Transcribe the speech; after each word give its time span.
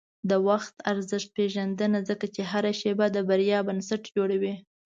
د 0.29 0.31
وخت 0.47 0.75
ارزښت 0.91 1.29
پېژنه، 1.35 1.99
ځکه 2.09 2.25
چې 2.35 2.41
هره 2.51 2.71
شېبه 2.79 3.05
د 3.15 3.17
بریا 3.29 3.59
بنسټ 3.67 4.03
جوړوي. 4.15 4.53